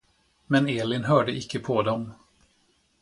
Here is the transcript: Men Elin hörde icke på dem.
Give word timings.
Men 0.47 0.69
Elin 0.69 1.03
hörde 1.03 1.31
icke 1.37 1.59
på 1.59 1.81
dem. 1.81 2.13